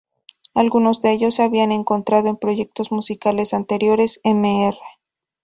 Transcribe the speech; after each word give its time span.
Algunos 0.55 1.03
de 1.03 1.11
ellos 1.13 1.35
se 1.35 1.43
habían 1.43 1.71
encontrado 1.71 2.27
en 2.27 2.35
proyectos 2.35 2.91
musicales 2.91 3.53
anteriores: 3.53 4.19
"Mr. 4.23 4.75